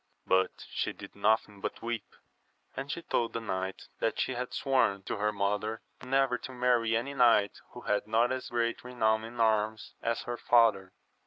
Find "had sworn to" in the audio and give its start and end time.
4.33-5.17